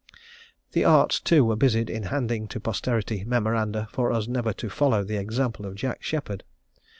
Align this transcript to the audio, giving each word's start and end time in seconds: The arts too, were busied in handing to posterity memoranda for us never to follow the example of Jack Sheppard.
The 0.71 0.83
arts 0.83 1.19
too, 1.19 1.45
were 1.45 1.55
busied 1.55 1.87
in 1.87 2.01
handing 2.09 2.47
to 2.47 2.59
posterity 2.59 3.23
memoranda 3.23 3.87
for 3.91 4.11
us 4.11 4.27
never 4.27 4.51
to 4.53 4.67
follow 4.67 5.03
the 5.03 5.17
example 5.19 5.63
of 5.63 5.75
Jack 5.75 6.01
Sheppard. 6.01 6.43